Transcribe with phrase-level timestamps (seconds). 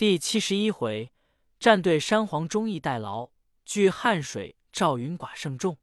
[0.00, 1.12] 第七十一回，
[1.58, 3.32] 战队山皇忠义代劳，
[3.66, 5.76] 据汉水赵云寡胜众。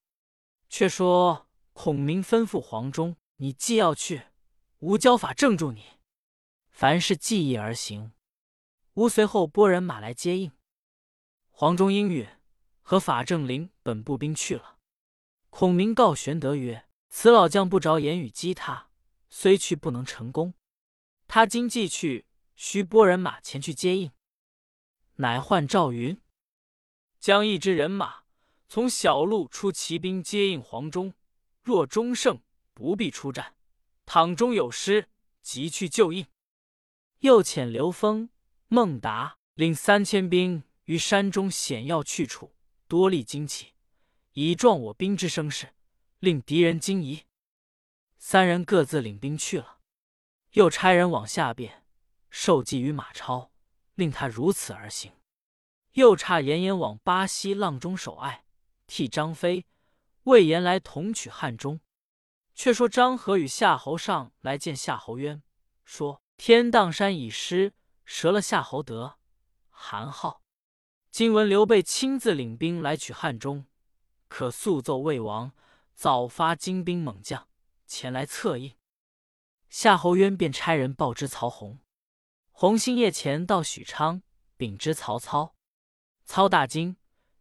[0.69, 4.23] 却说孔明吩咐黄忠：“你既要去，
[4.79, 5.83] 吾教法正住你，
[6.71, 8.11] 凡事计议而行。”
[8.95, 10.51] 吾随后拨人马来接应。
[11.51, 12.27] 黄忠应允，
[12.81, 14.79] 和法正领本部兵去了。
[15.51, 18.89] 孔明告玄德曰：“此老将不着言语击他，
[19.29, 20.55] 虽去不能成功。
[21.27, 22.25] 他今既去。”
[22.57, 24.11] 须拨人马前去接应，
[25.17, 26.19] 乃唤赵云，
[27.19, 28.23] 将一支人马
[28.67, 31.13] 从小路出骑兵接应黄忠。
[31.61, 32.41] 若忠胜，
[32.73, 33.53] 不必出战；
[34.07, 35.07] 倘中有失，
[35.41, 36.25] 即去救应。
[37.19, 38.29] 又遣刘封、
[38.67, 42.55] 孟达领三千兵于山中险要去处，
[42.87, 43.73] 多立旌旗，
[44.33, 45.75] 以壮我兵之声势，
[46.19, 47.23] 令敌人惊疑。
[48.17, 49.79] 三人各自领兵去了，
[50.53, 51.83] 又差人往下便。
[52.29, 53.51] 受计于马超，
[53.95, 55.11] 令他如此而行。
[55.93, 58.45] 又差严颜往巴西阆中守隘，
[58.85, 59.65] 替张飞、
[60.23, 61.79] 魏延来同取汉中。
[62.53, 65.43] 却说张合与夏侯尚来见夏侯渊，
[65.85, 69.17] 说：“天荡山已失，折了夏侯德、
[69.69, 70.41] 韩浩。
[71.11, 73.67] 今闻刘备亲自领兵来取汉中，
[74.27, 75.51] 可速奏魏王，
[75.93, 77.47] 早发精兵猛将
[77.85, 78.75] 前来策应。”
[79.69, 81.79] 夏侯渊便差人报知曹洪。
[82.59, 84.23] 洪兴夜前到许昌
[84.57, 85.55] 禀知曹操，
[86.25, 86.97] 操大惊，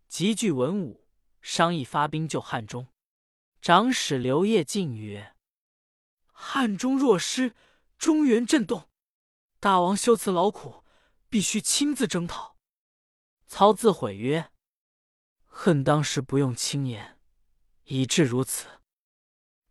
[0.09, 1.09] 急聚文武
[1.41, 2.89] 商议发兵救汉中。
[3.63, 5.35] 长史刘烨进曰
[6.35, 7.55] ：“汉中若失，
[7.97, 8.91] 中原震动，
[9.59, 10.85] 大王休辞劳苦，
[11.31, 12.59] 必须亲自征讨。”
[13.49, 14.51] 操自悔曰
[15.47, 17.19] ：“恨当时不用轻言，
[17.85, 18.67] 以致如此。”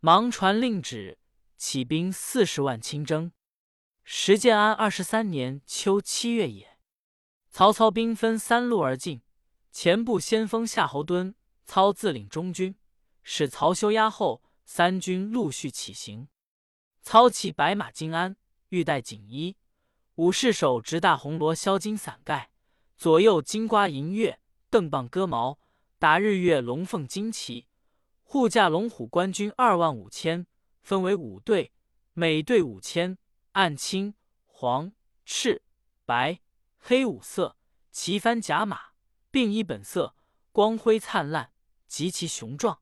[0.02, 1.20] 忙传令旨，
[1.56, 3.32] 起兵四十万亲征。
[4.08, 6.78] 时建安二十三年秋七月也，
[7.50, 9.23] 曹操兵分三路而进，
[9.72, 11.34] 前部先锋夏侯惇，
[11.66, 12.76] 操自领中军，
[13.23, 16.27] 使曹休压后，三军陆续起行。
[17.02, 18.36] 操骑白马金鞍，
[18.70, 19.58] 玉带锦衣，
[20.17, 22.52] 武士手执大红罗削金伞盖，
[22.95, 24.39] 左右金瓜银月，
[24.70, 25.58] 邓棒戈矛，
[25.98, 27.66] 打日月龙凤旌旗，
[28.22, 30.45] 护驾龙虎官军二万五千，
[30.83, 31.72] 分为五队，
[32.14, 33.17] 每队五千。
[33.55, 34.92] 暗青、黄、
[35.23, 35.64] 赤、
[36.04, 36.42] 白、
[36.77, 37.55] 黑五色，
[37.89, 38.92] 旗帆甲马，
[39.32, 40.14] 并衣本色，
[40.52, 41.54] 光辉灿烂，
[41.88, 42.82] 极其雄壮。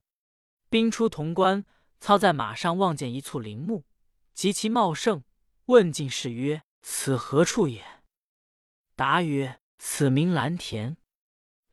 [0.72, 1.64] 兵出潼关，
[2.00, 3.86] 操在马上望见一簇林木，
[4.34, 5.24] 极其茂盛，
[5.66, 8.02] 问进士曰：“此何处也？”
[8.98, 10.98] 答曰：“此名蓝田。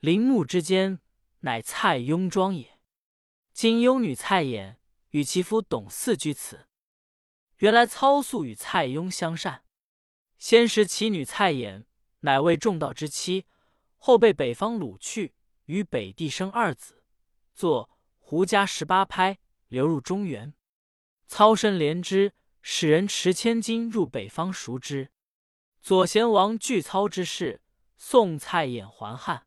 [0.01, 1.01] 林木之间，
[1.39, 2.79] 乃蔡邕庄也。
[3.55, 4.77] 今幽女蔡琰
[5.13, 6.67] 与其夫董嗣居此。”
[7.61, 9.65] 原来操素与蔡邕相善，
[10.39, 11.85] 先时其女蔡琰
[12.21, 13.45] 乃为众道之妻，
[13.99, 15.35] 后被北方掳去，
[15.67, 17.05] 与北地生二子，
[17.55, 19.39] 作胡家十八拍，
[19.69, 20.55] 流入中原。
[21.27, 22.33] 操身怜之，
[22.63, 25.11] 使人持千金入北方赎之。
[25.83, 27.61] 左贤王惧操之事，
[27.99, 29.47] 送蔡琰还汉。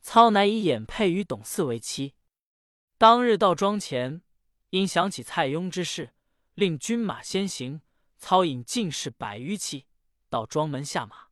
[0.00, 2.16] 操乃以眼配与董祀为妻。
[2.96, 4.22] 当日到庄前，
[4.70, 6.14] 因想起蔡邕之事。
[6.58, 7.82] 令军马先行，
[8.16, 9.86] 操引进士百余骑
[10.28, 11.28] 到庄门下马。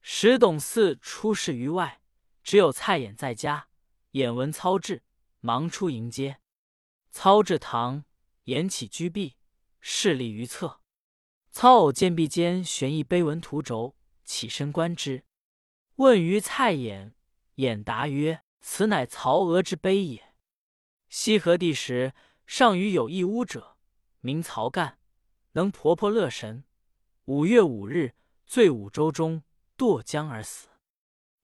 [0.00, 2.00] 使董嗣出事于外，
[2.42, 3.68] 只有蔡琰在家。
[4.12, 5.04] 眼闻操至，
[5.38, 6.40] 忙出迎接。
[7.12, 8.04] 操至堂，
[8.44, 9.36] 言起居壁，
[9.80, 10.80] 侍立于侧。
[11.52, 13.94] 操偶见壁间悬一碑文图轴，
[14.24, 15.24] 起身观之。
[15.94, 17.12] 问于蔡琰，
[17.54, 20.34] 琰答曰：“此乃曹娥之碑也。
[21.08, 22.12] 西河地时，
[22.44, 23.76] 上虞有一巫者。”
[24.28, 24.98] 名曹干，
[25.52, 26.62] 能婆婆乐神。
[27.24, 28.12] 五月五日，
[28.46, 29.42] 醉五洲中，
[29.74, 30.68] 堕江而死。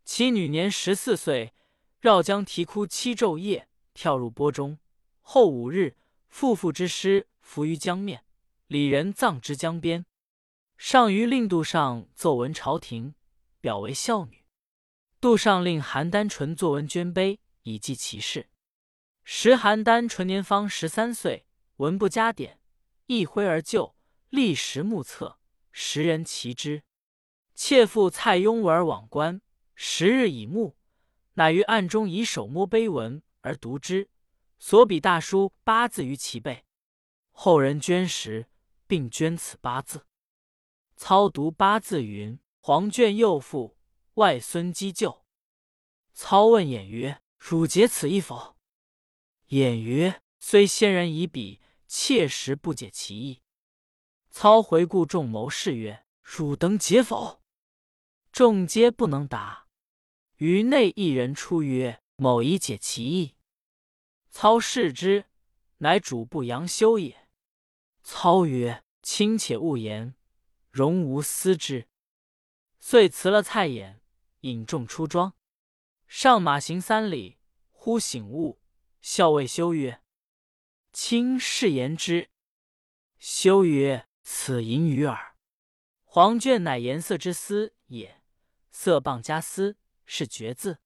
[0.05, 1.55] 其女年十四岁，
[1.99, 4.79] 绕江啼哭七昼夜，跳入波中。
[5.23, 5.97] 后五日，
[6.29, 8.27] 妇妇之尸浮于江面，
[8.67, 10.05] 里人葬之江边。
[10.77, 13.15] 上于令杜尚奏闻朝廷，
[13.63, 14.45] 表为孝女。
[15.23, 18.51] 杜尚令邯郸淳作文捐碑，以记其事。
[19.23, 21.47] 时邯郸淳年方十三岁，
[21.77, 22.61] 文不加点。
[23.07, 23.95] 一挥而就，
[24.31, 25.39] 立时目测，
[25.71, 26.83] 时人齐之。
[27.55, 29.41] 妾父蔡邕闻而往观，
[29.75, 30.75] 十日已暮，
[31.35, 34.09] 乃于暗中以手摸碑文而读之，
[34.59, 36.65] 所笔大书八字于其背。
[37.31, 38.49] 后人捐时，
[38.87, 40.07] 并捐此八字。
[40.97, 43.77] 操读八字云：“黄卷幼妇，
[44.15, 45.25] 外孙击旧。”
[46.15, 48.57] 操问偃曰：“汝解此意否？”
[49.51, 51.61] 偃曰：“虽先人以笔。”
[51.97, 53.41] 切实不解其意。
[54.29, 57.41] 操回顾众谋士曰：“汝等解否？”
[58.33, 59.69] 众皆不能答。
[60.39, 63.37] 于内一人出曰：“某以解其意。”
[64.29, 65.27] 操视之，
[65.79, 67.29] 乃主簿杨修也。
[68.03, 70.17] 操曰：“卿且勿言，
[70.73, 71.87] 容吾思之。”
[72.81, 74.01] 遂辞了蔡琰，
[74.41, 75.33] 引众出庄。
[76.09, 77.39] 上马行三里，
[77.71, 78.61] 忽醒悟，
[79.01, 80.03] 笑谓修曰
[80.95, 82.31] ：“卿是言之。”
[83.19, 85.35] 修曰：“此淫于耳。
[86.05, 88.23] 黄卷乃颜色之丝也，
[88.71, 89.77] 色棒加丝
[90.07, 90.79] 是绝字。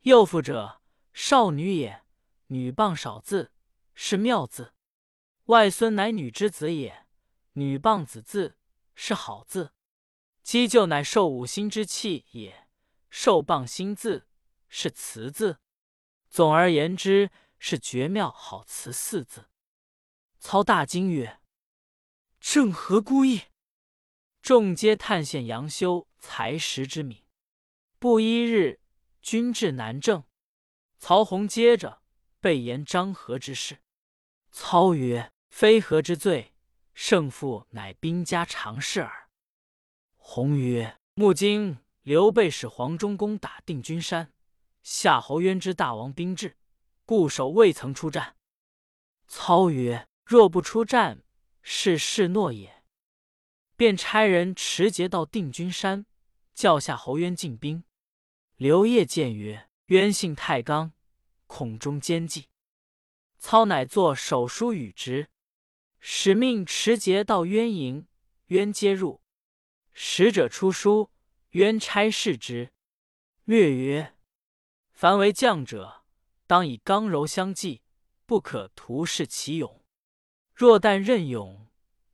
[0.00, 0.80] 右腹者，
[1.12, 2.02] 少女也，
[2.46, 3.52] 女棒少字
[3.92, 4.72] 是妙字。
[5.44, 7.06] 外孙乃女之子也，
[7.52, 8.56] 女棒子字
[8.94, 9.74] 是好字。
[10.42, 12.66] 姬就乃受五星之气也，
[13.10, 14.26] 受棒星字
[14.68, 15.58] 是辞字。
[16.28, 17.30] 总而言之，
[17.66, 19.48] 是绝妙好辞四字。”
[20.38, 21.40] 操大惊曰。
[22.38, 23.44] 正何故意？
[24.42, 27.24] 众皆叹羡杨修才识之敏。
[27.98, 28.82] 不一日，
[29.22, 30.24] 军至南郑，
[30.98, 32.02] 曹洪接着
[32.38, 33.78] 备言张合之事。
[34.52, 36.52] 操曰：“非何之罪，
[36.92, 39.30] 胜负乃兵家常事耳。”
[40.16, 44.34] 洪曰：“木经刘备使黄忠攻打定军山，
[44.82, 46.58] 夏侯渊之大王兵至，
[47.04, 48.36] 固守未曾出战。”
[49.28, 51.20] 操曰：“若不出战。”
[51.66, 52.84] 是示诺也，
[53.74, 56.04] 便差人持节到定军山，
[56.52, 57.84] 叫夏侯渊进兵。
[58.56, 60.92] 刘烨见曰：“渊性太刚，
[61.46, 62.50] 恐中奸计。”
[63.40, 65.30] 操乃作手书与之，
[66.00, 68.06] 使命持节到渊营，
[68.48, 69.22] 渊接入。
[69.94, 71.10] 使者出书，
[71.52, 72.74] 渊差视之，
[73.44, 74.14] 略曰
[74.92, 76.03] ：“凡为将者，
[76.54, 77.82] 当以刚柔相济，
[78.26, 79.82] 不可徒示其勇。”
[80.54, 81.66] 若但任勇，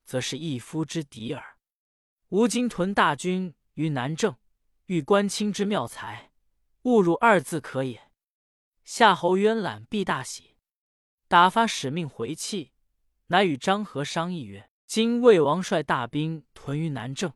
[0.03, 1.59] 则是一夫之敌耳。
[2.31, 4.35] 吾今屯大军于南郑，
[4.87, 6.31] 欲观卿之妙才，
[6.85, 8.11] 误入二字可也。
[8.83, 10.57] 夏侯渊览必大喜，
[11.29, 12.73] 打发使命回气，
[13.27, 17.31] 乃与张合商议曰：“今魏王率大兵屯于南郑，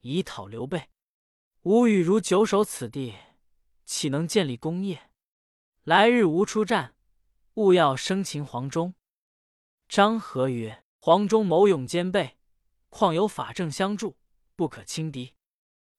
[0.00, 0.88] 以讨刘备。
[1.64, 3.14] 吾与如久守此地，
[3.84, 5.10] 岂能建立功业？
[5.86, 6.96] 来日吾出战，
[7.54, 8.96] 务要生擒黄忠。”
[9.88, 12.38] 张合曰：“黄忠谋勇兼备，
[12.88, 14.16] 况有法正相助，
[14.56, 15.36] 不可轻敌。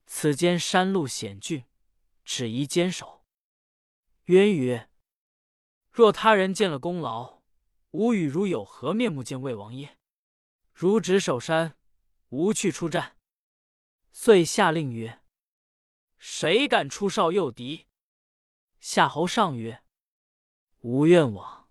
[0.06, 1.64] 此间山路险峻，
[2.26, 3.24] 只宜坚守。”
[4.28, 4.90] 渊曰
[5.90, 7.42] ：“若他人见了功劳，
[7.92, 9.98] 吾与如有何面目见魏王耶？
[10.74, 11.78] 如只守山，
[12.28, 13.16] 无去出战。”
[14.12, 15.22] 遂下令曰
[16.20, 17.87] ：“谁敢出哨诱敌？”
[18.90, 19.84] 夏侯尚曰
[20.80, 21.68] ：“吾愿往。”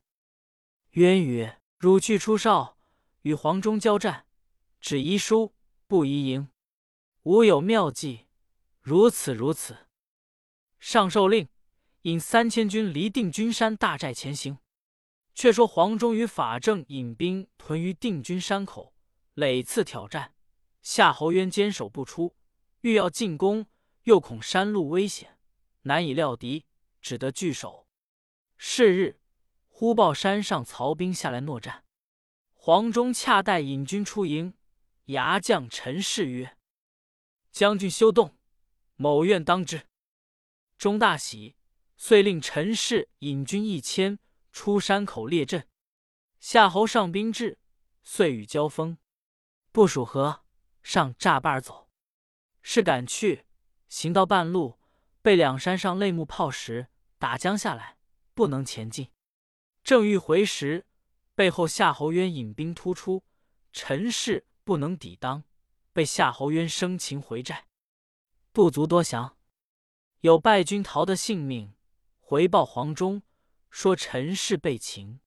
[1.00, 1.62] 渊曰。
[1.78, 2.76] 汝去出哨，
[3.22, 4.26] 与黄忠交战，
[4.82, 5.54] 只宜输，
[5.86, 6.50] 不宜赢。
[7.22, 8.26] 吾有妙计，
[8.82, 9.86] 如此如此。
[10.78, 11.48] 上受令，
[12.02, 14.58] 引三千军离定军山大寨前行。
[15.34, 18.92] 却说黄忠与法正引兵屯于定军山口，
[19.32, 20.34] 累次挑战。
[20.82, 22.36] 夏侯渊坚守不出，
[22.82, 23.66] 欲要进攻，
[24.02, 25.38] 又恐山路危险，
[25.82, 26.66] 难以料敌，
[27.06, 27.86] 只得据守。
[28.56, 29.20] 是日。
[29.68, 31.84] 忽报山上曹兵下来搦战，
[32.52, 34.54] 黄忠恰待引军出营，
[35.04, 36.56] 牙将陈氏曰
[37.52, 38.36] ：“将军休动，
[38.96, 39.86] 某愿当之。”
[40.76, 41.54] 忠大喜，
[41.96, 44.18] 遂令陈氏引军一千
[44.50, 45.68] 出山口列阵。
[46.40, 47.60] 夏侯上兵至，
[48.02, 48.98] 遂与交锋，
[49.70, 50.42] 不数合，
[50.82, 51.88] 上诈败而走。
[52.62, 53.44] 是赶去，
[53.88, 54.80] 行到半路，
[55.22, 56.88] 被两山上擂木炮石
[57.26, 57.98] 打将下来，
[58.34, 59.10] 不能前进。
[59.82, 60.86] 正欲回时，
[61.34, 63.24] 背后夏侯渊引兵突出，
[63.72, 65.42] 陈氏不能抵当，
[65.92, 67.66] 被夏侯渊生擒回寨。
[68.52, 69.36] 不足多详，
[70.20, 71.74] 有败军逃得性命，
[72.20, 73.20] 回报黄忠，
[73.70, 75.18] 说陈氏被擒。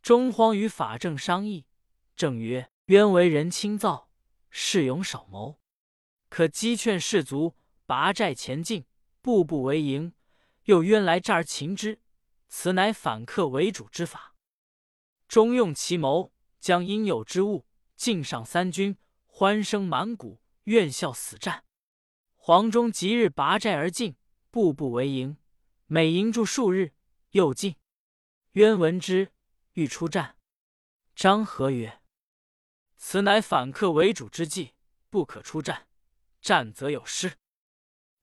[0.00, 1.66] 中荒与法正商议，
[2.14, 4.08] 正曰：“渊为人轻躁，
[4.50, 5.58] 士勇少谋，
[6.28, 8.86] 可击劝士卒拔寨前进，
[9.20, 10.13] 步步为营。
[10.64, 12.00] 又渊来这儿擒之。”
[12.48, 14.36] 此乃反客为主之法。
[15.26, 17.66] 中用奇谋，将应有之物
[17.96, 21.64] 尽上三军，欢声满谷，愿笑死战。
[22.36, 24.16] 黄忠即日拔寨而进，
[24.50, 25.36] 步步为营，
[25.86, 26.92] 每营住数日，
[27.30, 27.74] 又进。
[28.52, 29.32] 渊闻之，
[29.72, 30.38] 欲出战。
[31.16, 32.00] 张合曰
[32.96, 34.74] ：“此乃反客为主之计，
[35.10, 35.88] 不可出战。
[36.40, 37.36] 战则有失。”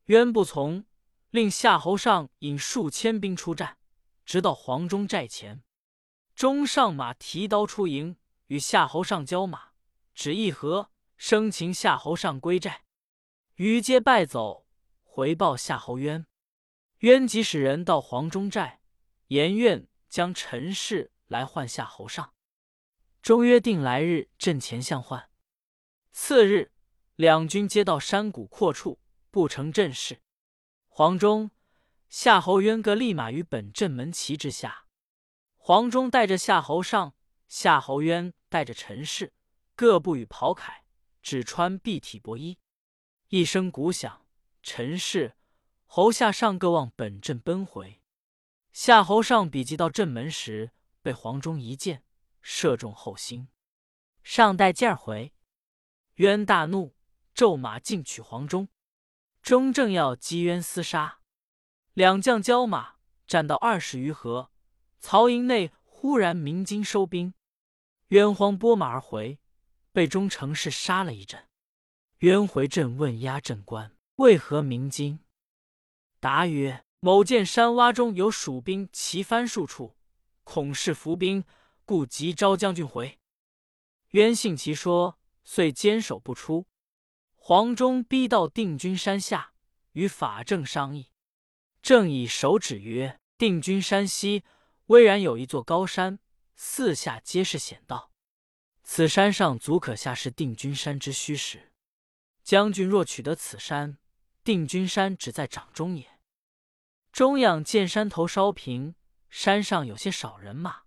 [0.06, 0.86] 渊不从，
[1.32, 3.78] 令夏侯尚引数千兵出战。
[4.26, 5.64] 直到黄忠寨前，
[6.36, 9.72] 中上马提刀出营，与夏侯尚交马，
[10.14, 12.84] 只一合，生擒夏侯尚归寨。
[13.56, 14.68] 余皆败走，
[15.04, 16.26] 回报夏侯渊。
[17.00, 18.82] 渊即使人到黄忠寨，
[19.28, 22.34] 言愿将陈氏来换夏侯尚。
[23.22, 25.30] 终约定来日阵前相换。
[26.12, 26.72] 次日，
[27.16, 30.22] 两军皆到山谷阔处，不成阵势。
[31.02, 31.50] 黄忠、
[32.10, 34.86] 夏侯渊各立马于本阵门旗之下。
[35.58, 37.16] 黄忠带着夏侯尚，
[37.48, 39.34] 夏侯渊带着陈氏，
[39.76, 40.82] 各不与袍铠，
[41.24, 42.60] 只穿蔽体薄衣。
[43.30, 44.28] 一声鼓响，
[44.62, 45.36] 陈氏、
[45.88, 48.04] 侯夏尚各往本阵奔回。
[48.72, 52.04] 夏侯尚比及到阵门时，被黄忠一箭
[52.44, 53.48] 射中后心，
[54.22, 55.34] 尚带箭回。
[56.18, 56.96] 渊大怒，
[57.34, 58.68] 骤马进取黄忠。
[59.42, 61.20] 忠正要击渊厮杀，
[61.94, 62.96] 两将交马
[63.26, 64.52] 战到二十余合，
[65.00, 67.34] 曹营内忽然鸣金收兵。
[68.10, 69.40] 渊慌拨马而回，
[69.92, 71.48] 被忠成氏杀了一阵。
[72.20, 75.20] 渊回阵问押阵官为何鸣金，
[76.20, 79.96] 答曰：“某见山洼中有蜀兵齐番数处，
[80.44, 81.44] 恐是伏兵，
[81.84, 83.18] 故急召将军回。”
[84.12, 86.68] 渊信其说，遂坚守不出。
[87.44, 89.54] 黄忠逼到定军山下，
[89.94, 91.10] 与法正商议。
[91.82, 94.44] 正以手指曰：“定军山西
[94.86, 96.20] 巍然有一座高山，
[96.56, 98.12] 四下皆是险道。
[98.84, 101.72] 此山上足可下是定军山之虚实。”
[102.46, 103.98] 将军若取得此山，
[104.44, 106.20] 定军山只在掌中也。
[107.12, 108.94] 中仰见山头稍平，
[109.32, 110.84] 山上有些少人马。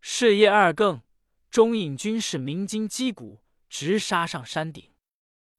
[0.00, 1.00] 是夜二更，
[1.48, 4.90] 中引军士鸣金击鼓，直杀上山顶。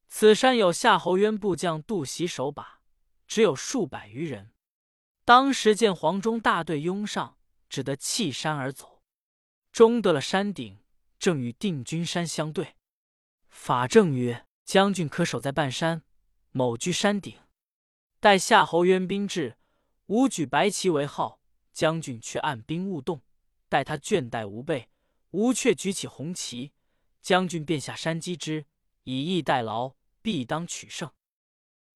[0.08, 2.82] 此山有夏侯渊部将杜袭守把，
[3.28, 4.52] 只有数百余人。
[5.26, 7.38] 当时见黄忠大队拥上，
[7.70, 9.02] 只得弃山而走。
[9.72, 10.80] 终得了山顶，
[11.20, 12.76] 正与定军山相对。
[13.50, 14.44] 法正曰。
[14.68, 16.04] 将军可守在半山，
[16.52, 17.40] 某居山顶，
[18.20, 19.58] 待夏侯渊兵至，
[20.08, 21.40] 吾举白旗为号。
[21.72, 23.22] 将军却按兵勿动，
[23.70, 24.90] 待他倦怠无备，
[25.30, 26.74] 吾却举起红旗，
[27.22, 28.66] 将军便下山击之，
[29.04, 29.94] 以逸待劳，
[30.28, 31.10] 必当取胜。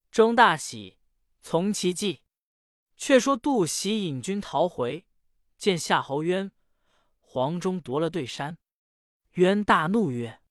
[0.10, 0.98] 钟大喜，
[1.42, 2.22] 从其计。
[2.96, 5.06] 却说杜袭引军逃回，
[5.58, 6.50] 见夏侯渊、
[7.20, 8.58] 黄忠夺了对山，
[9.32, 10.42] 渊大怒曰。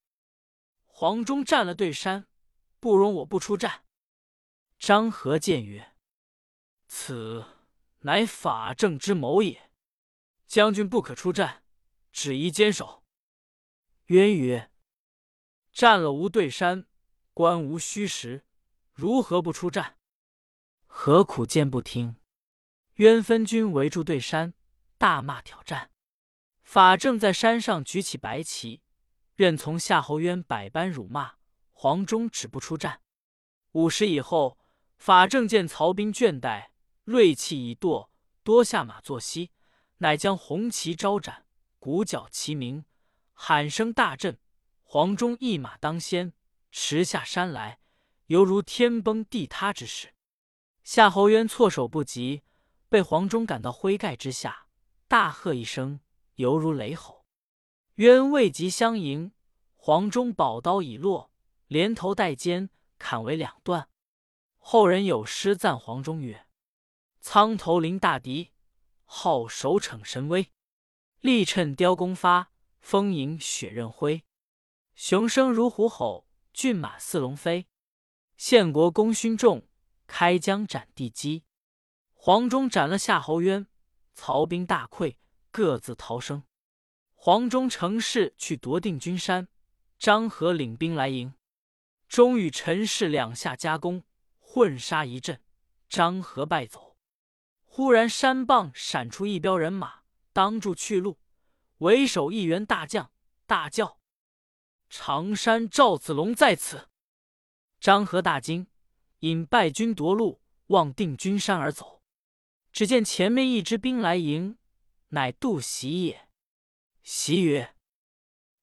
[0.84, 2.28] 黄忠占了对山，
[2.80, 3.87] 不容我不出战。
[4.78, 5.94] 张合见曰
[6.87, 7.46] ：“此
[8.00, 9.70] 乃法正之谋也。
[10.46, 11.64] 将军不可出战，
[12.12, 13.02] 只宜坚守。”
[14.08, 14.70] 渊曰
[15.72, 16.87] ：“占了无对山，
[17.32, 18.44] 关无虚实，
[18.92, 19.96] 如何不出战？”
[20.87, 22.16] 何苦见不听？
[22.94, 24.54] 渊分军围住对山，
[24.99, 25.90] 大骂挑战。
[26.62, 28.82] 法正在山上举起白旗。
[29.37, 31.37] 任从夏侯渊百般辱骂，
[31.72, 33.00] 黄忠止不出战。
[33.72, 34.58] 午时以后，
[34.99, 36.68] 法正见曹兵倦怠，
[37.04, 38.10] 锐气已堕，
[38.42, 39.52] 多下马作息，
[39.99, 41.46] 乃将红旗招展，
[41.78, 42.84] 鼓角齐鸣，
[43.32, 44.38] 喊声大震。
[44.82, 46.34] 黄忠一马当先，
[46.70, 47.80] 驰下山来，
[48.26, 50.14] 犹如天崩地塌之势。
[50.84, 52.42] 夏侯渊措手不及，
[52.88, 54.66] 被黄忠赶到灰盖之下，
[55.08, 56.00] 大喝一声，
[56.34, 57.26] 犹如雷吼。
[57.96, 59.32] 渊未及相迎，
[59.76, 61.30] 黄忠宝刀已落，
[61.66, 63.88] 连头带肩砍为两段。
[64.58, 66.46] 后人有诗赞黄忠曰
[67.20, 68.52] ：“苍头临大敌，
[69.04, 70.50] 号手逞神威。
[71.20, 74.24] 力趁雕弓发，风迎雪刃挥。
[74.94, 77.66] 雄声如虎吼，骏马似龙飞。
[78.37, 79.69] 献国功勋重，
[80.07, 81.45] 开疆斩地基。”
[82.14, 83.66] 黄忠斩了夏侯渊，
[84.14, 85.16] 曹兵大溃，
[85.50, 86.45] 各自逃生。
[87.14, 89.49] 黄忠乘势去夺定军山，
[89.99, 91.35] 张合领兵来迎，
[92.09, 94.04] 终与陈氏两下夹攻，
[94.38, 95.42] 混杀一阵，
[95.88, 96.97] 张合败走。
[97.64, 100.02] 忽然山傍闪出一彪人马，
[100.33, 101.19] 当住去路，
[101.78, 103.12] 为首一员大将
[103.47, 103.99] 大叫
[104.90, 106.88] ：“常山赵子龙在此！”
[107.80, 108.66] 张合大惊，
[109.20, 112.02] 引败军夺路，望定军山而走。
[112.73, 114.59] 只见前面一支兵来迎，
[115.09, 116.28] 乃杜袭也。
[117.02, 117.75] 袭曰：“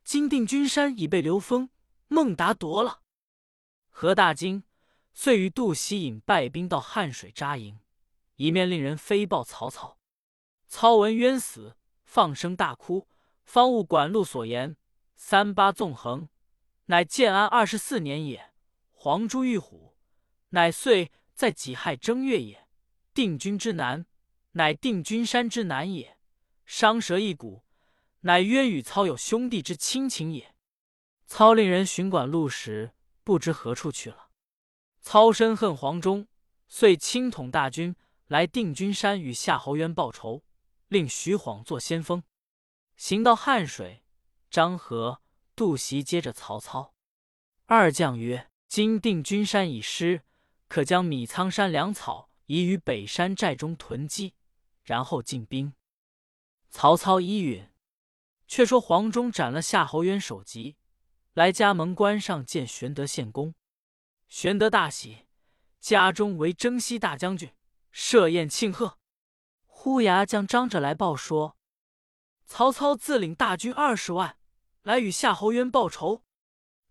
[0.05, 1.69] 金定军山已被刘封、
[2.07, 3.01] 孟达夺了。”
[3.89, 4.63] 何大惊，
[5.13, 7.79] 遂与杜袭引败兵到汉水扎营，
[8.36, 9.98] 一面令人飞报曹操。
[10.67, 13.07] 操闻冤死，放声大哭，
[13.43, 14.77] 方悟管路所言，
[15.19, 16.29] 三八纵横，
[16.86, 18.53] 乃建安二十四年也。
[18.91, 19.97] 黄珠玉虎，
[20.50, 22.67] 乃岁在己亥正月也。
[23.15, 24.05] 定军之南，
[24.51, 26.19] 乃定军山之南也。
[26.65, 27.65] 伤蛇一骨。
[28.21, 30.53] 乃渊与操有兄弟之亲情也。
[31.25, 32.93] 操令人寻管路时，
[33.24, 34.29] 不知何处去了。
[35.01, 36.27] 操深恨黄忠，
[36.67, 37.95] 遂亲统大军
[38.27, 40.43] 来定军山与夏侯渊报仇，
[40.88, 42.24] 令徐晃做先锋。
[42.95, 44.03] 行到汉水，
[44.50, 45.22] 张合、
[45.56, 46.94] 杜袭接着曹操。
[47.66, 50.24] 二将曰：“今定军山已失，
[50.68, 54.34] 可将米仓山粮草移于北山寨中囤积，
[54.84, 55.74] 然后进兵。”
[56.70, 57.70] 曹操依允。
[58.50, 60.77] 却说黄忠斩了夏侯渊首级，
[61.34, 63.56] 来家门关上见玄德献功。
[64.30, 65.25] 玄德大喜，
[65.82, 67.51] 家中为征西大将军，
[67.92, 69.00] 设宴庆贺。
[69.66, 71.58] 呼牙将张着来报说：
[72.46, 74.37] 曹操自领大军二十万
[74.88, 76.24] 来与夏侯渊报仇。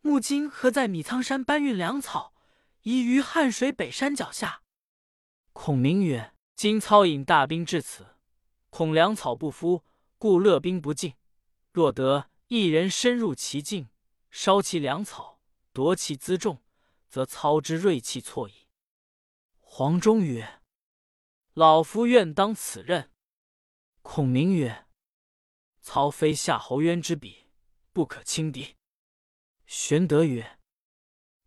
[0.03, 2.35] 木今何在米仓山搬运粮草，
[2.83, 4.62] 移于汉水北山脚下？
[5.55, 8.19] 孔明曰：“今操引大兵至此，
[8.69, 9.83] 恐粮草不敷，
[10.19, 11.15] 故勒兵不进。
[11.73, 13.88] 若得一人深入其境，
[14.31, 15.41] 烧其粮草，
[15.73, 16.62] 夺其辎重，
[17.09, 18.69] 则操之锐气错矣。”
[19.59, 20.61] 黄忠曰
[21.55, 23.11] ：“老夫愿当此任。”
[24.03, 24.87] 孔明曰
[25.81, 27.46] ：“操非夏侯渊之比，
[27.97, 28.76] 不可轻敌。”
[29.65, 30.59] 玄德曰：“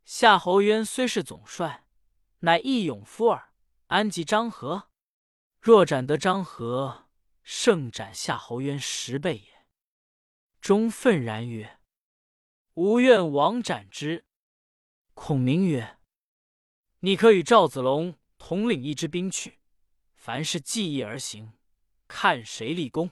[0.04, 1.86] 夏侯渊虽是总帅，
[2.40, 3.54] 乃义勇夫耳，
[3.86, 4.90] 安及张合？
[5.62, 7.08] 若斩得张合，
[7.44, 9.68] 胜斩夏侯渊十倍也。”
[10.60, 11.80] 钟愤然曰
[12.74, 14.26] ：“吾愿王斩之。”
[15.14, 16.00] 孔明曰
[17.02, 19.60] ：“你可与赵子龙统领一支兵去，
[20.16, 21.54] 凡事计议而行，
[22.08, 23.12] 看谁立功。”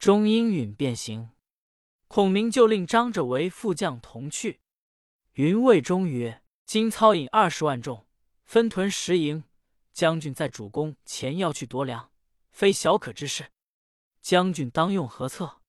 [0.00, 1.32] 钟应允便行。
[2.10, 4.58] 孔明就令张着为副将同去。
[5.34, 8.04] 云谓中曰：“今操引二十万众，
[8.42, 9.44] 分屯十营。
[9.92, 12.10] 将军在主公前要去夺粮，
[12.50, 13.52] 非小可之事。
[14.20, 15.62] 将军当用何策？”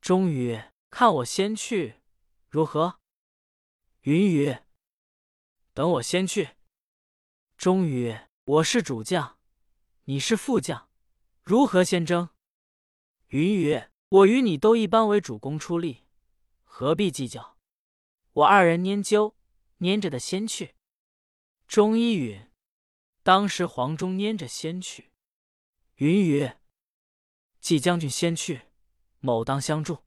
[0.00, 1.96] 钟曰：“看我先去，
[2.48, 3.00] 如何？”
[4.02, 4.64] 云曰
[5.74, 6.50] ：“等我先去。”
[7.58, 9.36] 钟曰：“我是主将，
[10.04, 10.88] 你是副将，
[11.42, 12.28] 如何先争？”
[13.30, 13.90] 云曰。
[14.10, 16.04] 我与你都一般为主公出力，
[16.64, 17.58] 何必计较？
[18.32, 19.34] 我二人拈阄，
[19.80, 20.74] 拈着的先去。
[21.66, 22.48] 钟一允，
[23.22, 25.10] 当时黄忠拈着先去。
[25.96, 26.52] 云雨
[27.60, 28.62] ：“季将军先去，
[29.20, 30.04] 某当相助。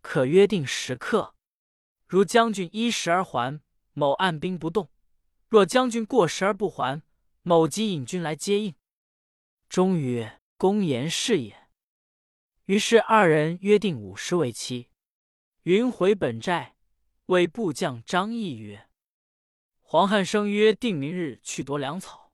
[0.00, 1.34] 可约定时刻。
[2.06, 3.60] 如将军依时而还，
[3.94, 4.86] 某按兵不动；
[5.48, 7.02] 若将军过时而不还，
[7.42, 8.76] 某即引军来接应。”
[9.68, 11.62] 钟曰：“公言是也。”
[12.66, 14.88] 于是二人约定午时为期。
[15.64, 16.76] 云回本寨，
[17.26, 18.88] 谓部将张毅曰
[19.80, 22.32] ：“黄汉升约定明日去夺粮草，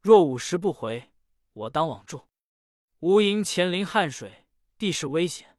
[0.00, 1.10] 若午时不回，
[1.52, 2.28] 我当往住。
[3.00, 4.46] 吴营前临汉水，
[4.78, 5.58] 地势危险。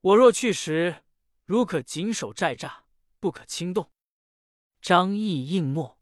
[0.00, 1.04] 我若去时，
[1.44, 2.84] 如可紧守寨栅，
[3.20, 3.90] 不可轻动。”
[4.80, 5.98] 张毅应默。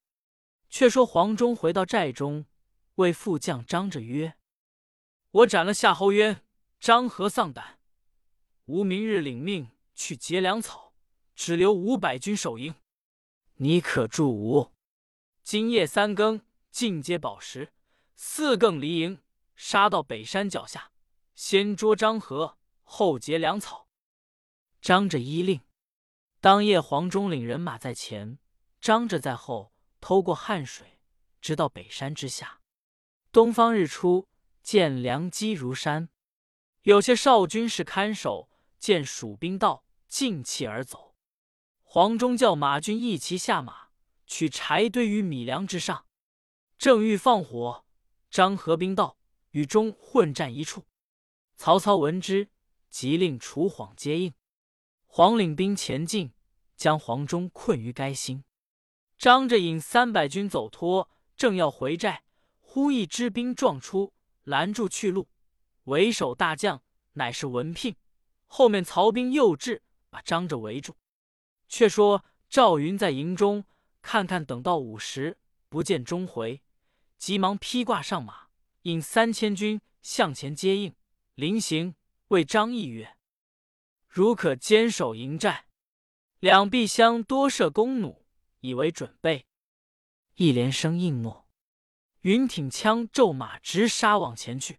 [0.69, 2.47] 却说黄忠回到寨中，
[2.97, 4.37] 谓副将张着曰
[5.31, 6.41] ：“我斩了夏侯渊。”
[6.85, 7.79] 张合丧胆，
[8.67, 10.93] 吾明日领命去劫粮草，
[11.35, 12.75] 只留五百军守营。
[13.55, 14.71] 你可助吾？
[15.43, 17.73] 今夜三更进阶宝石，
[18.17, 19.23] 四更离营，
[19.57, 20.93] 杀到北山脚下，
[21.35, 23.89] 先捉张合，后劫粮草。
[24.83, 25.63] 张着依令。
[26.43, 28.39] 当夜黄忠领人马在前，
[28.83, 31.01] 张着在后，偷过汉水，
[31.41, 32.61] 直到北山之下。
[33.33, 34.29] 东方日出，
[34.63, 36.11] 见良机如山。
[36.85, 41.15] 有些少军士看守，见蜀兵到，尽弃而走。
[41.83, 43.89] 黄忠叫马军一齐下马，
[44.27, 46.05] 取柴堆于米粮之上，
[46.77, 47.87] 正欲放火，
[48.31, 49.17] 张合兵到，
[49.53, 50.85] 与中混战一处。
[51.57, 52.51] 曹操闻之，
[52.91, 54.35] 即令楚晃接应。
[55.07, 56.35] 黄领兵前进，
[56.77, 58.45] 将黄忠困于该心。
[59.17, 62.25] 张着引三百军走脱，正要回寨，
[62.61, 65.31] 忽一支兵撞出，拦住去路。
[65.85, 66.83] 为首大将
[67.15, 67.97] 乃是文聘，
[68.47, 70.97] 后面曹兵又至，把张着围住。
[71.69, 73.65] 却说赵云在营中
[74.03, 76.63] 看看，等到午时，不见钟回，
[77.19, 78.49] 急忙披挂上马，
[78.83, 80.95] 引三千军向前接应。
[81.35, 81.95] 临行，
[82.29, 83.17] 谓张毅曰
[84.09, 85.67] ：“如可坚守营寨，
[86.39, 88.25] 两壁厢多设弓弩，
[88.61, 89.47] 以为准备。”
[90.37, 91.49] 一连声应诺。
[92.21, 94.79] 云挺枪骤马直杀往前去。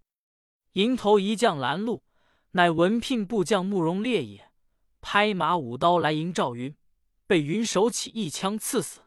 [0.75, 2.03] 迎头一将拦路，
[2.51, 4.51] 乃文聘部将慕容烈也。
[4.99, 6.75] 拍马舞刀来迎赵云，
[7.25, 9.03] 被云手起一枪刺死。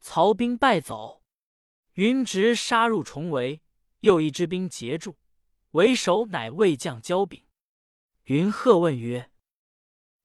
[0.00, 1.22] 曹兵败走，
[1.92, 3.62] 云直杀入重围，
[4.00, 5.14] 又一支兵截住，
[5.70, 7.44] 为首乃魏将焦炳。
[8.24, 9.30] 云喝问曰：“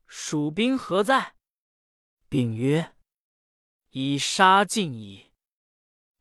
[0.07, 1.35] 蜀兵何在？”
[2.29, 2.95] 炳曰
[3.91, 5.31] ：“已杀尽矣。”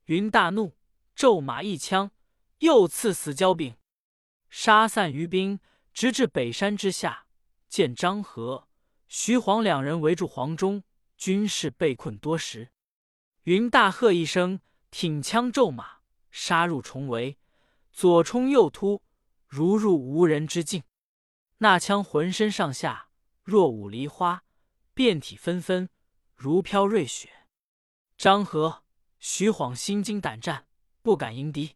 [0.05, 0.77] 云大怒，
[1.15, 2.11] 骤马一枪，
[2.59, 3.77] 又刺死焦炳，
[4.55, 5.59] 杀散余兵，
[5.95, 7.27] 直至北山之下。
[7.71, 8.69] 见张合、
[9.09, 10.85] 徐晃两人围住黄忠，
[11.17, 12.71] 军士被困多时。
[13.45, 14.61] 云大喝一声，
[14.91, 17.39] 挺枪骤马，杀入重围，
[17.93, 19.01] 左冲右突，
[19.49, 20.83] 如入无人之境。
[21.59, 23.09] 那枪浑身上下
[23.43, 24.45] 若舞梨花，
[24.93, 25.89] 遍体纷纷，
[26.37, 27.31] 如飘瑞雪。
[28.19, 28.85] 张合、
[29.19, 30.67] 徐晃心惊胆战，
[31.01, 31.75] 不敢迎敌。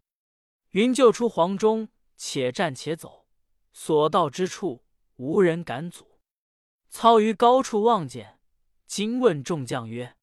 [0.72, 3.26] 云救出黄忠，且战且走，
[3.72, 4.84] 所到之处。
[5.16, 6.20] 无人敢阻。
[6.90, 8.38] 操于高处望见，
[8.86, 10.16] 惊问众将曰：“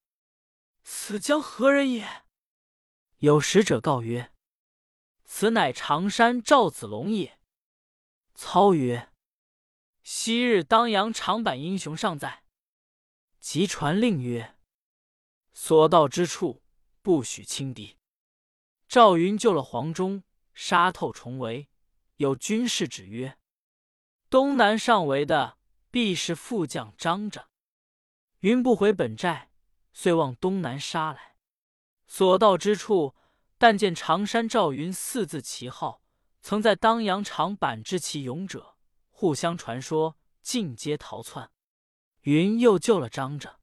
[0.84, 2.26] 此将何人也？”
[3.18, 4.32] 有使者告曰
[5.26, 7.40] ：“此乃常山赵子龙也。”
[8.36, 9.12] 操曰
[10.04, 12.44] ：“昔日当阳长坂英雄尚在。”
[13.42, 14.58] 即传令曰
[15.54, 16.62] ：“所到之处，
[17.02, 17.98] 不许轻敌。”
[18.88, 21.68] 赵云救了黄忠，杀透重围。
[22.18, 23.38] 有军士指曰：
[24.30, 25.58] 东南上围的
[25.90, 27.50] 必是副将张着。
[28.40, 29.52] 云不回本寨，
[29.94, 31.36] 遂往东南杀来。
[32.06, 33.16] 所到之处，
[33.58, 36.04] 但见常山赵云四字旗号，
[36.42, 38.76] 曾在当阳长坂之其勇者，
[39.10, 41.52] 互相传说，尽皆逃窜。
[42.22, 43.60] 云又救了张着。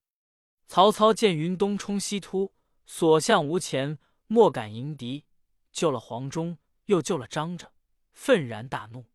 [0.67, 2.55] 曹操见云东冲西突，
[2.87, 5.27] 所向无前，莫敢迎敌。
[5.73, 7.73] 救了黄忠，又救了张着，
[8.20, 9.06] 愤然大怒。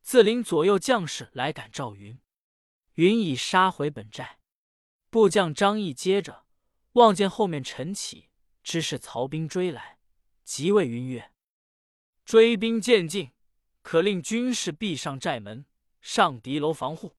[0.00, 2.18] 自领左右将士来赶赵云，
[2.94, 4.40] 云已杀回本寨。
[5.10, 6.46] 部将张翼接着
[6.92, 8.30] 望见后面晨起，
[8.62, 9.98] 知是曹兵追来，
[10.44, 11.30] 即谓云曰
[12.24, 13.32] ：“追兵渐近，
[13.82, 15.66] 可令军士闭上寨门，
[16.00, 17.18] 上敌楼防护。”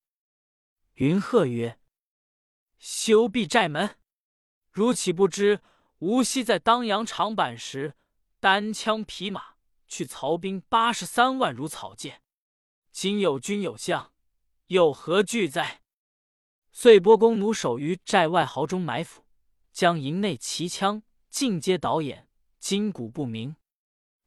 [0.96, 1.80] 云鹤曰
[2.80, 3.98] ：“休闭寨门！
[4.72, 5.62] 如岂不知
[6.00, 7.94] 吾昔在当阳长坂时，
[8.40, 9.55] 单枪匹马
[9.96, 12.20] 去曹兵八十三万如草芥。”
[12.92, 14.12] 今有军有将，
[14.68, 15.82] 又何惧哉？
[16.74, 19.24] 遂拨弓弩手于寨外壕中埋伏，
[19.72, 22.28] 将营内骑枪尽皆导演，
[22.60, 23.56] 筋骨不明。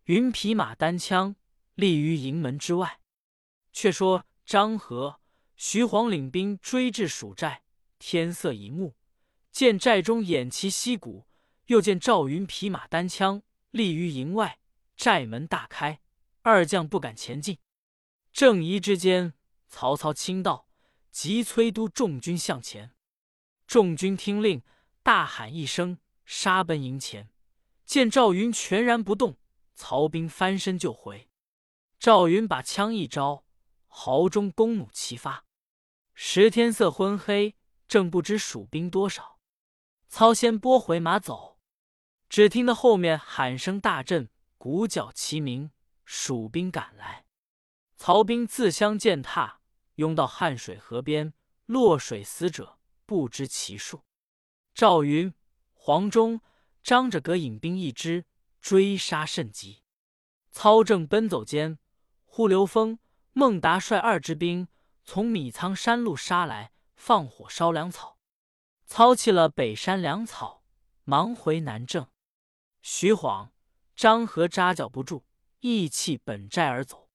[0.05, 1.37] 云匹马单枪
[1.75, 3.01] 立于营门之外。
[3.71, 5.21] 却说张合、
[5.55, 7.63] 徐晃领兵追至蜀寨，
[7.99, 8.95] 天色已暮，
[9.53, 11.27] 见寨中偃旗息鼓，
[11.67, 14.58] 又见赵云匹马单枪立于营外，
[14.99, 16.01] 寨门大开，
[16.43, 17.59] 二将不敢前进。
[18.33, 19.33] 正疑之间，
[19.69, 20.69] 曹操亲到，
[21.13, 22.97] 急催督众军向前。
[23.65, 24.61] 众军听令，
[25.05, 27.31] 大喊一声，杀奔营前。
[27.87, 29.39] 见赵云全然不动，
[29.77, 31.29] 曹兵翻身就回。
[32.01, 33.45] 赵云把枪一招，
[33.87, 35.45] 壕中弓弩齐发。
[36.13, 37.55] 时天色昏黑，
[37.87, 39.39] 正不知蜀兵多少。
[40.09, 41.61] 操先拨回马走，
[42.29, 45.71] 只听得后面喊声大震，鼓角齐鸣，
[46.05, 47.25] 蜀兵赶来。
[47.97, 49.61] 曹兵自相践踏，
[49.95, 51.33] 拥到汉水河边，
[51.67, 54.03] 落水死者不知其数。
[54.75, 55.33] 赵云、
[55.73, 56.41] 黄忠、
[56.83, 58.25] 张着革引兵一支，
[58.61, 59.83] 追杀甚急。
[60.51, 61.79] 操正奔走间，
[62.25, 62.99] 忽刘封、
[63.33, 64.67] 孟达率二支兵
[65.05, 68.19] 从米仓山路杀来，放火烧粮草。
[68.87, 70.65] 操弃了北山粮草，
[71.05, 72.09] 忙回南郑。
[72.81, 73.53] 徐晃、
[73.99, 75.25] 张合扎脚不住，
[75.59, 77.11] 亦弃本寨而走。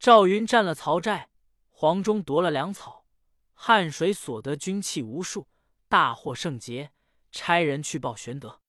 [0.00, 1.30] 赵云占了曹寨，
[1.70, 3.06] 黄忠夺了粮草，
[3.52, 5.46] 汉水所得军器无数，
[5.86, 6.90] 大获圣捷。
[7.30, 8.60] 差人去报玄德，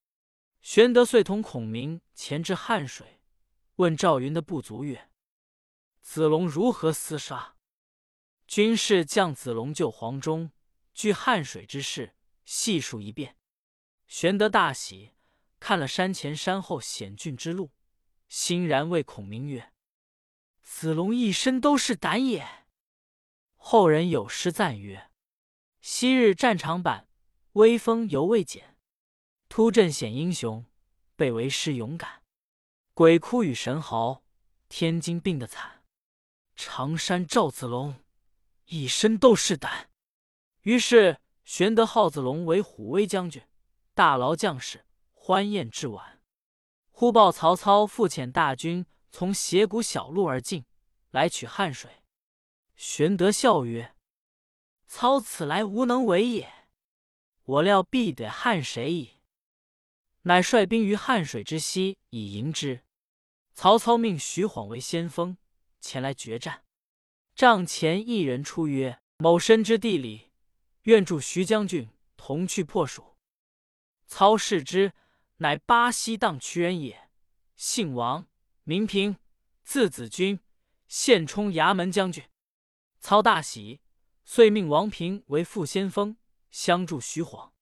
[0.61, 3.19] 玄德遂同孔明前至汉水，
[3.77, 5.09] 问赵云的部族曰
[6.03, 7.55] ：“子龙如何厮杀？”
[8.45, 10.51] 军士将子龙救黄忠、
[10.93, 13.37] 据汉水之事细述一遍。
[14.05, 15.13] 玄德大喜，
[15.59, 17.71] 看了山前山后险峻之路，
[18.27, 19.71] 欣然谓孔明曰：
[20.61, 22.47] 子龙一身都是胆也。
[23.55, 25.11] 后人有诗赞曰
[25.81, 27.09] ：“昔日战场板，
[27.53, 28.75] 威风犹未减；
[29.49, 30.65] 突阵显英雄，
[31.15, 32.23] 被为师勇敢。
[32.93, 34.23] 鬼哭与神嚎，
[34.69, 35.83] 天津病得惨。
[36.55, 37.95] 常山赵子龙，
[38.65, 39.89] 一身都是胆。”
[40.63, 43.41] 于是玄德号子龙为虎威将军，
[43.93, 44.85] 大劳将士，
[45.29, 46.23] 欢宴至晚。
[46.89, 48.87] 忽报曹操复遣大军。
[49.11, 50.65] 从斜谷小路而进，
[51.11, 52.03] 来取汉水。
[52.75, 53.95] 玄德笑曰
[54.87, 56.51] ：“操此来无能为也，
[57.43, 59.21] 我料必得汉水矣。”
[60.25, 62.83] 乃率兵于汉水之西以迎之。
[63.53, 65.37] 曹操命徐晃为先锋
[65.79, 66.63] 前来决战。
[67.35, 70.31] 帐前一人出曰：“某深知地理，
[70.83, 71.87] 愿助徐将军
[72.17, 73.15] 同去破蜀。”
[74.07, 74.93] 操视之，
[75.41, 77.09] 乃巴西荡渠人也，
[77.55, 78.27] 姓王，
[78.63, 79.17] 名平，
[79.63, 80.41] 字子君，
[80.89, 82.25] 现充衙门将军。
[82.99, 83.79] 操大喜，
[84.25, 86.17] 遂命王平为副先锋，
[86.51, 87.53] 相助徐晃。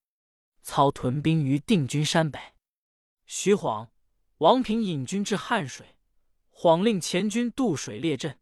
[0.63, 2.55] 操屯兵于定军山北。
[3.27, 3.91] 徐晃、
[4.39, 5.97] 王平引军至汉水，
[6.49, 8.39] 晃令前军渡水列阵。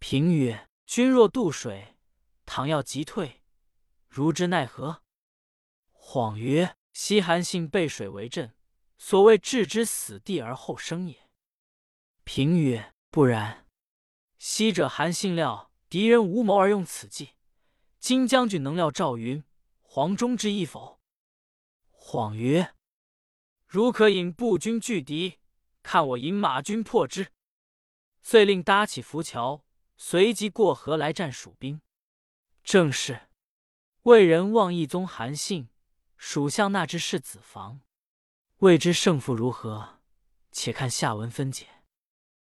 [0.00, 1.96] 平曰：“君若渡水，
[2.44, 3.44] 倘要急退，
[4.08, 5.04] 如之奈何？”
[5.92, 8.55] 晃曰：“西韩信背水为阵，
[8.98, 11.28] 所谓置之死地而后生也。”
[12.24, 13.66] 平曰：“不然。
[14.38, 17.30] 昔者韩信料敌人无谋而用此计，
[17.98, 19.42] 今将军能料赵云、
[19.80, 21.00] 黄忠之意否？”
[21.90, 22.74] 晃曰
[23.66, 25.38] ：“如可引步军拒敌，
[25.82, 27.32] 看我引马军破之。”
[28.22, 29.64] 遂令搭起浮桥，
[29.96, 31.80] 随即过河来战蜀兵。
[32.64, 33.28] 正是
[34.02, 35.68] 魏人望义宗韩信。
[36.18, 37.82] 属相那之士子房，
[38.60, 39.98] 未知胜负如何？
[40.50, 41.66] 且看下文分解。